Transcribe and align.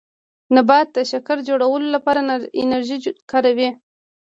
نبات 0.55 0.87
د 0.93 0.97
شکر 1.11 1.37
جوړولو 1.49 1.87
لپاره 1.95 2.19
انرژي 2.61 2.97
کاروي 3.31 3.69